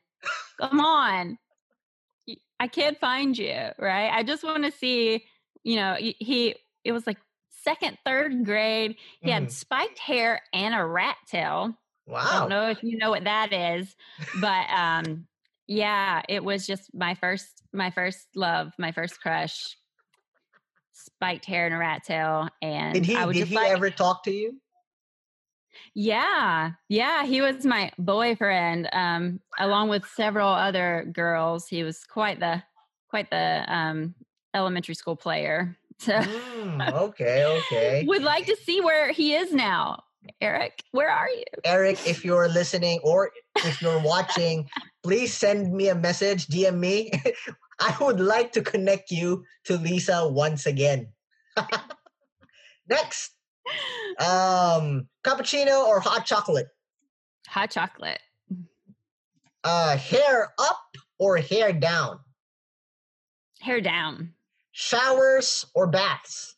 [0.61, 1.39] Come on.
[2.61, 4.11] I can't find you, right?
[4.13, 5.25] I just want to see,
[5.63, 8.97] you know, he it was like second, third grade.
[9.21, 9.51] He had Mhm.
[9.51, 11.75] spiked hair and a rat tail.
[12.07, 12.21] Wow.
[12.23, 13.95] I don't know if you know what that is,
[14.41, 15.27] but um
[15.67, 19.77] yeah, it was just my first my first love, my first crush.
[20.99, 22.49] Spiked hair and a rat tail.
[22.63, 24.61] And Did he I would did he like, ever talk to you?
[25.95, 31.69] yeah, yeah, he was my boyfriend, um, along with several other girls.
[31.69, 32.63] He was quite the
[33.09, 34.15] quite the um,
[34.55, 35.77] elementary school player.
[36.01, 38.05] So Mm, okay, okay.
[38.07, 40.05] would like to see where he is now.
[40.41, 41.43] Eric, where are you?
[41.65, 43.33] Eric, if you're listening or
[43.67, 44.69] if you're watching,
[45.03, 47.11] please send me a message, DM me.
[47.81, 51.09] I would like to connect you to Lisa once again.
[52.89, 53.33] Next,
[54.19, 56.69] um, cappuccino or hot chocolate?
[57.49, 58.21] Hot chocolate.
[59.65, 62.21] Uh, hair up or hair down?
[63.61, 64.35] Hair down.
[64.73, 66.57] Showers or baths?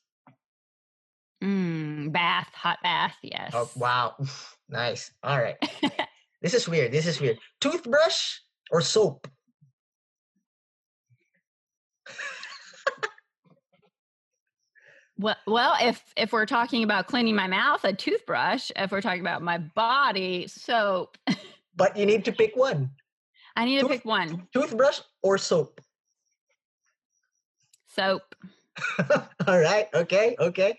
[1.43, 3.53] Mm, bath, hot bath, yes.
[3.55, 4.15] Oh, wow.
[4.69, 5.11] nice.
[5.23, 5.57] All right.
[6.43, 6.93] this is weird.
[6.93, 7.39] This is weird.
[7.61, 8.37] Toothbrush
[8.71, 9.27] or soap?
[15.21, 18.71] Well, well, if if we're talking about cleaning my mouth, a toothbrush.
[18.75, 21.19] If we're talking about my body, soap.
[21.77, 22.91] But you need to pick one.
[23.57, 24.47] I need to Tooth- pick one.
[24.53, 25.81] Toothbrush or soap?
[27.89, 28.35] Soap.
[29.47, 29.87] All right.
[29.95, 30.37] Okay.
[30.39, 30.77] Okay.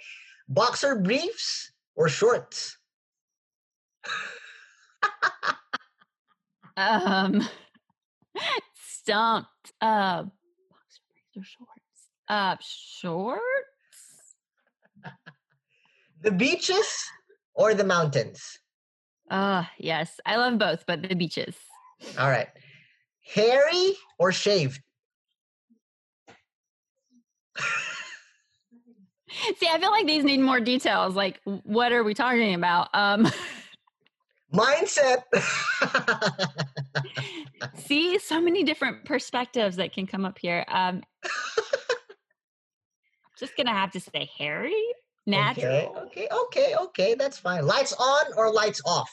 [0.48, 2.78] Boxer briefs or shorts?
[6.78, 7.42] Um,
[8.76, 9.72] stumped.
[9.82, 10.24] Uh,
[10.70, 12.02] boxer briefs or shorts.
[12.28, 13.71] Uh, shorts.
[16.22, 16.88] The beaches
[17.54, 18.60] or the mountains?
[19.30, 21.56] Uh, yes, I love both, but the beaches.
[22.20, 22.48] All right.
[23.34, 24.82] Hairy or shaved?
[29.58, 31.16] See, I feel like these need more details.
[31.16, 32.90] Like, what are we talking about?
[32.94, 33.32] Um,
[34.54, 35.24] Mindset.
[37.76, 40.66] see, so many different perspectives that can come up here.
[40.68, 41.04] Um,
[43.40, 44.76] just gonna have to say hairy,
[45.32, 45.96] natural.
[46.08, 46.28] Okay.
[46.28, 46.28] Okay.
[46.44, 46.76] Okay.
[46.76, 47.16] Okay.
[47.16, 47.66] That's fine.
[47.66, 49.10] Lights on or lights off?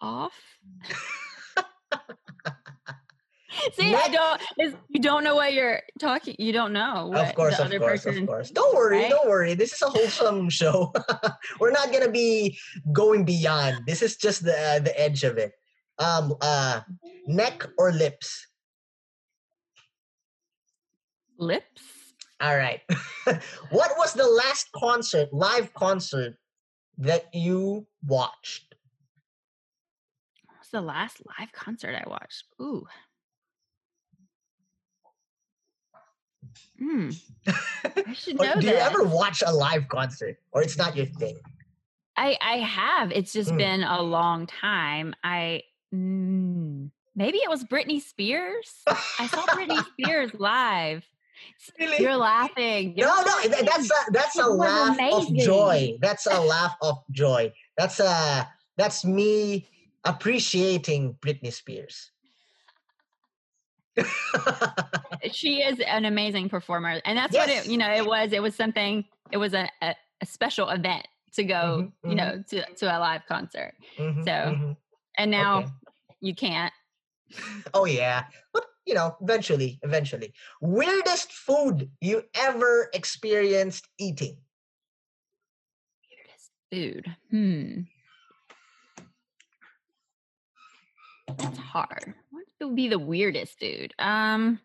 [0.00, 0.32] off.
[3.72, 4.40] See, I don't.
[4.88, 6.36] You don't know what you're talking.
[6.38, 8.22] You don't know what Of course, the of course, person.
[8.22, 8.50] of course.
[8.50, 9.10] Don't worry, right?
[9.10, 9.54] don't worry.
[9.54, 10.92] This is a wholesome show.
[11.60, 12.58] We're not gonna be
[12.92, 13.86] going beyond.
[13.86, 15.52] This is just the uh, the edge of it.
[15.98, 16.80] Um, uh,
[17.26, 18.46] neck or lips?
[21.38, 21.82] Lips.
[22.40, 22.80] All right.
[23.70, 26.36] what was the last concert, live concert,
[26.98, 28.74] that you watched?
[30.46, 32.44] What was the last live concert I watched?
[32.60, 32.86] Ooh.
[36.78, 37.10] Hmm.
[38.06, 41.38] I should know do you ever watch a live concert, or it's not your thing?
[42.16, 43.10] I I have.
[43.12, 43.58] It's just Mm.
[43.58, 45.14] been a long time.
[45.24, 45.62] I
[45.94, 48.82] mm, maybe it was Britney Spears.
[48.86, 51.04] I saw Britney Spears live.
[51.78, 52.02] Really?
[52.02, 52.94] You're laughing.
[52.96, 53.52] You're No, no, laughing.
[53.52, 55.98] th- that's a that's a It laugh of joy.
[56.00, 57.52] That's a laugh of joy.
[57.76, 59.68] That's a that's me
[60.04, 62.10] appreciating Britney Spears.
[65.32, 68.54] she is an amazing performer and that's what it you know it was it was
[68.54, 72.86] something it was a, a, a special event to go Mhm, you know to, to
[72.86, 74.76] a live concert Mhm, So, mhm.
[75.16, 75.68] and now Okay.
[76.20, 76.72] you can't
[77.74, 80.32] Oh yeah, but you know, eventually, eventually.
[80.62, 84.38] Weirdest food you ever experienced eating?
[86.10, 87.14] weirdest food.
[87.30, 87.82] Hmm.
[91.36, 92.14] That's hard.
[92.30, 93.92] What would be the weirdest food?
[93.98, 94.58] Um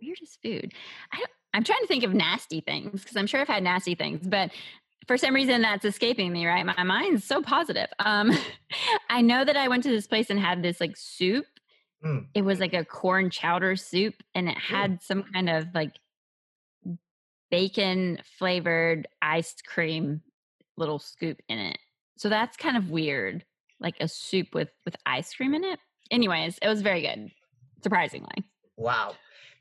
[0.00, 0.72] weirdest food.
[1.12, 4.24] I i'm trying to think of nasty things because i'm sure i've had nasty things
[4.24, 4.52] but
[5.06, 6.64] for some reason that's escaping me right?
[6.64, 7.88] My mind's so positive.
[7.98, 8.32] Um
[9.10, 11.46] i know that i went to this place and had this like soup.
[12.04, 12.28] Mm.
[12.32, 15.92] it was like a corn chowder soup and it had some kind of like
[17.50, 20.22] bacon flavored iced cream
[20.78, 21.76] little scoop in it.
[22.16, 23.44] So that's kind of weird
[23.80, 25.78] like a soup with with ice cream in it.
[26.10, 27.30] Anyways it was very good
[27.82, 28.44] surprisingly.
[28.76, 29.14] Wow.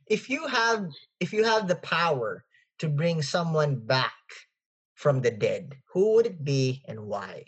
[0.07, 2.45] If you have if you have the power
[2.79, 4.13] to bring someone back
[4.99, 7.45] from the dead, who would it be and why?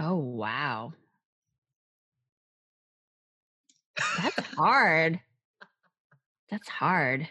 [0.00, 0.92] oh wow
[4.22, 5.18] that's hard
[6.50, 7.28] that's hard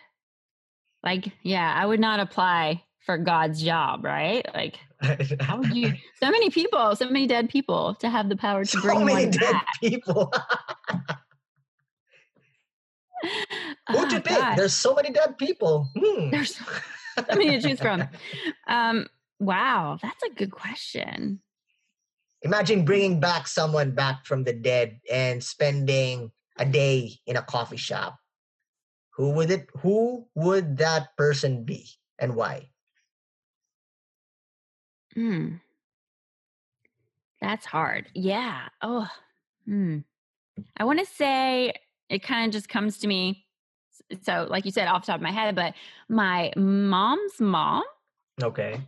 [1.02, 4.78] like yeah i would not apply for god's job right like
[5.40, 8.72] how would you so many people so many dead people to have the power to
[8.72, 10.34] so bring many one dead back people.
[13.90, 14.38] Who'd you Oh, pick?
[14.38, 15.90] gosh, There's so many dead people.
[15.98, 16.30] Hmm.
[16.30, 16.60] there's
[17.18, 18.04] so many to choose from
[18.68, 19.08] um
[19.40, 21.42] wow that's a good question
[22.44, 27.78] Imagine bringing back someone back from the dead and spending a day in a coffee
[27.78, 28.20] shop,
[29.12, 31.88] who would it who would that person be
[32.20, 32.70] and why?
[35.16, 35.56] Hmm.
[37.42, 38.08] That's hard.
[38.14, 38.70] Yeah.
[38.82, 39.10] Oh.
[39.66, 40.00] Hmm.
[40.76, 41.74] I want to say
[42.10, 43.47] it kind of just comes to me.
[44.22, 45.74] So, like you said, off the top of my head, but
[46.10, 47.84] my mom's mom.
[48.42, 48.80] Okay.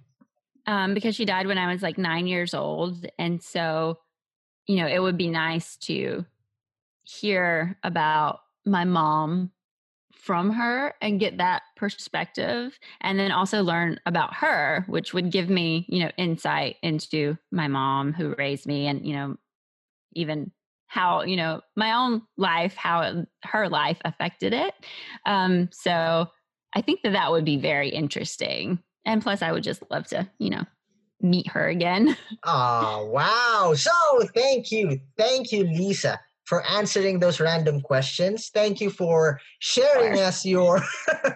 [0.66, 4.00] Um, because she died when I was like nine years old, and so,
[4.68, 6.26] you know, it would be nice to
[7.04, 9.52] hear about my mom
[10.16, 15.50] from her and get that perspective and then also learn about her which would give
[15.50, 19.38] me you know insight into my mom who raised me and you know
[20.14, 20.52] even
[20.90, 24.74] how you know my own life how her life affected it
[25.26, 26.28] um so
[26.76, 30.28] i think that that would be very interesting and plus i would just love to
[30.40, 30.66] you know
[31.22, 33.92] meet her again oh wow so
[34.34, 38.50] thank you thank you lisa for answering those random questions.
[38.52, 40.26] Thank you for sharing sure.
[40.26, 40.82] us your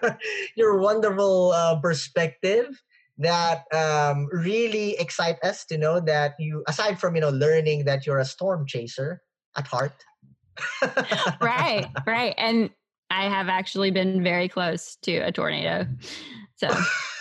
[0.55, 2.81] your wonderful uh, perspective
[3.19, 8.07] that um, really excite us to know that you, aside from you know learning that
[8.07, 9.21] you're a storm chaser
[9.55, 10.03] at heart.
[11.41, 12.69] right, right, and
[13.09, 15.87] I have actually been very close to a tornado,
[16.55, 16.69] so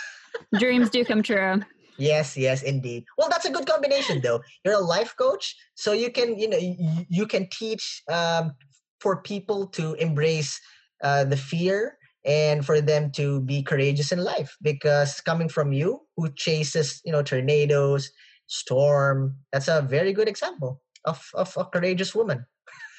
[0.59, 1.61] dreams do come true.
[1.97, 3.05] Yes, yes, indeed.
[3.17, 4.41] Well, that's a good combination, though.
[4.65, 6.75] You're a life coach, so you can, you know, you,
[7.07, 8.53] you can teach um,
[8.99, 10.59] for people to embrace
[11.03, 14.55] uh, the fear and for them to be courageous in life.
[14.61, 18.09] Because coming from you, who chases, you know, tornadoes,
[18.47, 22.45] storm, that's a very good example of of a courageous woman.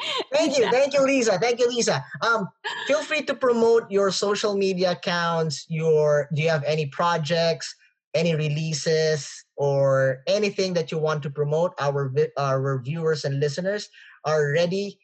[0.32, 1.38] Thank you, thank you, Lisa.
[1.38, 2.04] Thank you, Lisa.
[2.22, 2.48] Um,
[2.86, 5.66] feel free to promote your social media accounts.
[5.68, 7.74] Your do you have any projects,
[8.14, 11.74] any releases, or anything that you want to promote?
[11.78, 13.88] Our our viewers and listeners
[14.24, 14.98] are ready.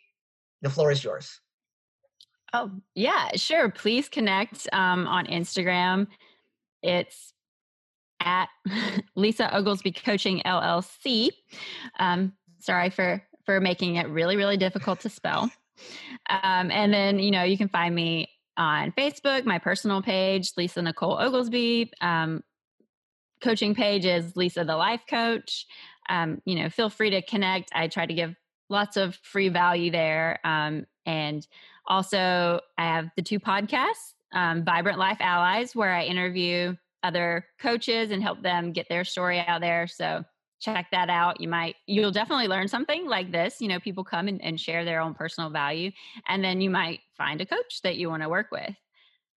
[0.62, 1.40] The floor is yours.
[2.52, 3.70] Oh yeah, sure.
[3.70, 6.06] Please connect um, on Instagram.
[6.82, 7.34] It's
[8.20, 8.48] at
[9.14, 11.30] Lisa Oglesbee Coaching LLC.
[11.98, 15.50] Um, sorry for for making it really, really difficult to spell.
[16.28, 20.82] Um, and then, you know, you can find me on Facebook, my personal page, Lisa
[20.82, 21.90] Nicole Oglesbee.
[22.00, 22.42] Um,
[23.40, 25.66] coaching page is Lisa the Life Coach.
[26.08, 27.70] Um, you know, feel free to connect.
[27.74, 28.34] I try to give
[28.68, 30.40] lots of free value there.
[30.44, 31.46] Um, and
[31.86, 36.74] also, I have the two podcasts, um, Vibrant Life Allies, where I interview
[37.06, 39.86] other coaches and help them get their story out there.
[39.86, 40.24] So
[40.60, 41.40] check that out.
[41.40, 43.60] You might you'll definitely learn something like this.
[43.60, 45.92] You know people come and, and share their own personal value
[46.28, 48.74] and then you might find a coach that you want to work with.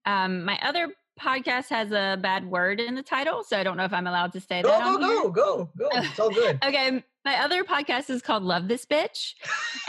[0.04, 3.84] Um, my other podcast has a bad word in the title so i don't know
[3.84, 5.88] if i'm allowed to say go, that go go go go.
[5.94, 6.58] It's all good.
[6.62, 9.32] Okay my other podcast is called love this bitch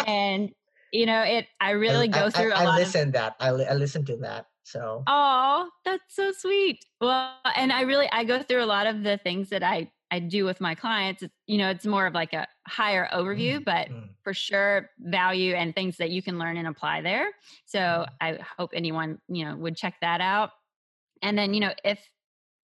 [0.08, 0.52] and
[0.94, 3.36] you know it i really I, go through I, a lot I listen of, that
[3.42, 8.24] I, I listen to that so oh that's so sweet well and i really i
[8.24, 11.34] go through a lot of the things that i I do with my clients, it's,
[11.48, 14.06] you know, it's more of like a higher overview, but mm-hmm.
[14.24, 17.32] for sure value and things that you can learn and apply there.
[17.66, 18.14] So mm-hmm.
[18.22, 20.52] I hope anyone, you know, would check that out.
[21.22, 22.00] And then, you know, if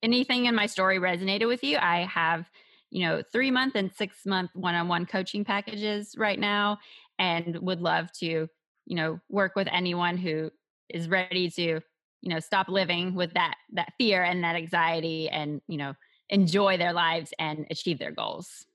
[0.01, 2.49] anything in my story resonated with you, I have,
[2.91, 6.77] you know, three month and six month one on one coaching packages right now
[7.19, 8.47] and would love to,
[8.85, 10.49] you know, work with anyone who
[10.89, 11.81] is ready to,
[12.23, 15.93] you know, stop living with that that fear and that anxiety and, you know,
[16.29, 18.65] enjoy their lives and achieve their goals.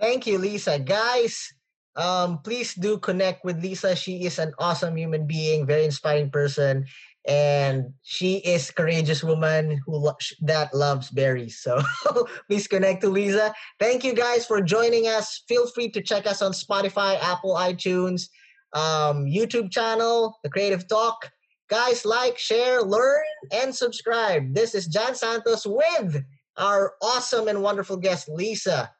[0.00, 0.80] Thank you, Lisa.
[0.80, 1.54] Guys,
[1.94, 3.94] um, please do connect with Lisa.
[3.94, 6.84] She is an awesome human being, very inspiring person,
[7.28, 11.60] and she is courageous woman who lo- that loves berries.
[11.60, 11.80] So
[12.48, 13.54] please connect to Lisa.
[13.78, 15.44] Thank you guys for joining us.
[15.46, 18.28] Feel free to check us on Spotify, Apple, iTunes,
[18.72, 21.30] um, YouTube channel, The Creative Talk.
[21.70, 24.52] Guys, like, share, learn, and subscribe.
[24.52, 26.20] This is John Santos with
[26.56, 28.90] our awesome and wonderful guest, Lisa.